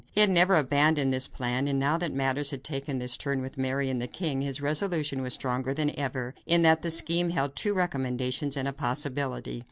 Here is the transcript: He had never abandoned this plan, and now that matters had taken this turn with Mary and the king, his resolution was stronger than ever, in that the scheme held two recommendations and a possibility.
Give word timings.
He 0.11 0.21
had 0.21 0.31
never 0.31 0.55
abandoned 0.55 1.13
this 1.13 1.27
plan, 1.27 1.67
and 1.67 1.77
now 1.77 1.95
that 1.99 2.11
matters 2.11 2.49
had 2.49 2.63
taken 2.63 2.97
this 2.97 3.15
turn 3.17 3.39
with 3.39 3.55
Mary 3.55 3.87
and 3.87 4.01
the 4.01 4.07
king, 4.07 4.41
his 4.41 4.59
resolution 4.59 5.21
was 5.21 5.35
stronger 5.35 5.75
than 5.75 5.95
ever, 5.95 6.33
in 6.47 6.63
that 6.63 6.81
the 6.81 6.89
scheme 6.89 7.29
held 7.29 7.55
two 7.55 7.75
recommendations 7.75 8.57
and 8.57 8.67
a 8.67 8.73
possibility. 8.73 9.59